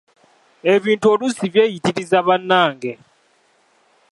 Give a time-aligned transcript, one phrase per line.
[0.73, 2.93] Ebintu oluusi byeyitiriza bannange!